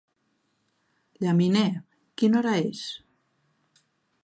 Llaminer, 1.25 1.67
quina 2.23 2.41
hora 2.41 2.57
és? 2.73 2.83